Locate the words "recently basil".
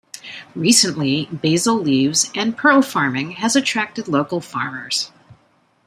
0.55-1.75